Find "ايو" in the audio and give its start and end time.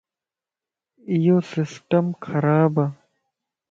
1.11-1.37